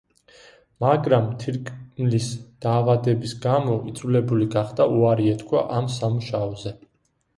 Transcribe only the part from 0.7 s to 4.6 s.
მაგრამ, თირკმლის დაავადების გამო, იძულებული